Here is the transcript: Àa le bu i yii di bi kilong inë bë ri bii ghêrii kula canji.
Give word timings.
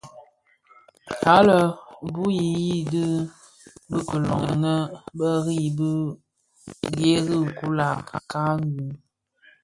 Àa 1.33 1.41
le 1.47 1.57
bu 2.13 2.23
i 2.43 2.45
yii 2.55 2.87
di 2.91 3.03
bi 3.89 3.97
kilong 4.09 4.45
inë 4.53 4.75
bë 5.17 5.29
ri 5.45 5.59
bii 5.77 6.05
ghêrii 6.95 7.45
kula 7.57 7.89
canji. 8.31 8.87